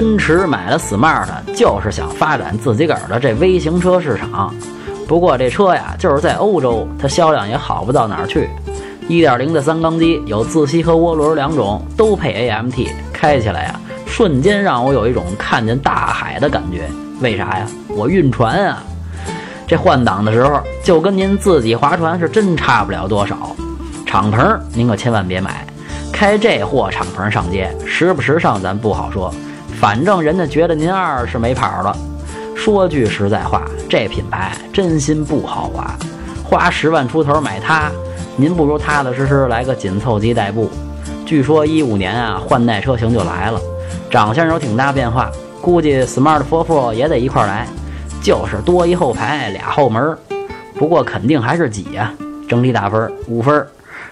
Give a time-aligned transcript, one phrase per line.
[0.00, 4.54] 奔驰买了 smart，就是想发展自己个儿的这微型车市场。
[5.08, 8.48] 不过这车呀，就是在欧洲，它销量也好不到哪儿去。
[9.08, 16.88] 1.0的三缸机有自吸和涡轮两种，都配 AMT，开起来呀，瞬间让我有一种看见大海的感觉。
[17.20, 17.66] 为啥呀？
[17.88, 18.84] 我晕船啊！
[19.66, 23.36] 这换挡的时候，就跟您自己划船是真差不了多少。
[24.06, 25.66] 敞篷您可千万别买，
[26.12, 29.34] 开这货敞篷上街，时不时尚咱不好说，
[29.80, 31.96] 反正人家觉得您二是没跑了。
[32.56, 35.94] 说句实在话，这品牌真心不好花，
[36.42, 37.88] 花十万出头买它。
[38.36, 40.68] 您不如踏踏实实来个紧凑级代步。
[41.24, 43.60] 据说一五年啊，换代车型就来了，
[44.10, 45.30] 长相有挺大变化，
[45.62, 47.66] 估计 smart 夫妇也得一块来，
[48.20, 50.16] 就是多一后排俩后门。
[50.74, 52.12] 不过肯定还是挤呀，
[52.48, 53.64] 整体打分五分。